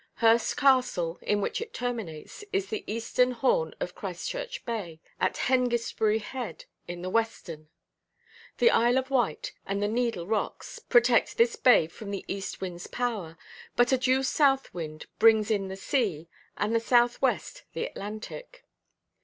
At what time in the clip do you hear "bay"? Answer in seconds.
4.65-4.99, 11.55-11.85